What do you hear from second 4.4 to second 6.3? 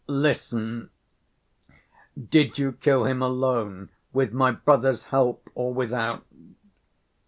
brother's help or without?"